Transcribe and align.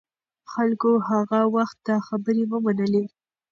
خلکو 0.51 0.91
هغه 1.09 1.39
وخت 1.55 1.77
دا 1.87 1.97
خبرې 2.07 2.43
ومنلې. 2.51 3.05